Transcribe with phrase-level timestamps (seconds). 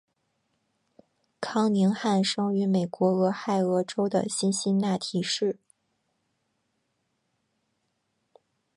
[1.39, 5.59] 康宁汉生于美国俄亥俄州的辛辛那提市。